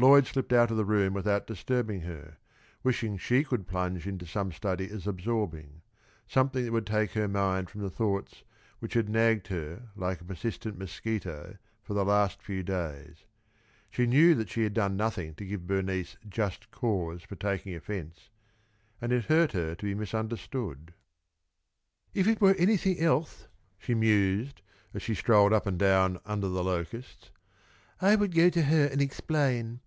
Lloyd 0.00 0.28
slipped 0.28 0.52
out 0.52 0.70
of 0.70 0.76
the 0.76 0.84
room 0.84 1.12
without 1.12 1.48
disturbing 1.48 2.02
her, 2.02 2.36
wishing 2.84 3.18
she 3.18 3.42
could 3.42 3.66
plunge 3.66 4.06
into 4.06 4.26
some 4.26 4.52
study 4.52 4.88
as 4.90 5.08
absorbing, 5.08 5.82
something 6.28 6.64
that 6.64 6.70
would 6.70 6.86
take 6.86 7.10
her 7.14 7.26
mind 7.26 7.68
from 7.68 7.80
the 7.80 7.90
thoughts 7.90 8.44
which 8.78 8.94
had 8.94 9.08
nagged 9.08 9.48
her 9.48 9.90
like 9.96 10.20
a 10.20 10.24
persistent 10.24 10.78
mosquito 10.78 11.56
for 11.82 11.94
the 11.94 12.04
last 12.04 12.40
few 12.40 12.62
days. 12.62 13.24
She 13.90 14.06
knew 14.06 14.36
that 14.36 14.48
she 14.50 14.62
had 14.62 14.72
done 14.72 14.96
nothing 14.96 15.34
to 15.34 15.44
give 15.44 15.66
Bernice 15.66 16.16
just 16.28 16.70
cause 16.70 17.24
for 17.24 17.34
taking 17.34 17.74
offence, 17.74 18.30
and 19.00 19.10
it 19.10 19.24
hurt 19.24 19.50
her 19.50 19.74
to 19.74 19.84
be 19.84 19.96
misunderstood. 19.96 20.94
"If 22.14 22.28
it 22.28 22.40
were 22.40 22.54
anything 22.54 23.00
else," 23.00 23.48
she 23.80 23.96
mused, 23.96 24.62
as 24.94 25.02
she 25.02 25.16
strolled 25.16 25.52
up 25.52 25.66
and 25.66 25.76
down 25.76 26.20
under 26.24 26.46
the 26.48 26.62
locusts, 26.62 27.32
"I 28.00 28.14
could 28.14 28.32
go 28.32 28.48
to 28.50 28.62
her 28.62 28.84
and 28.86 29.02
explain. 29.02 29.74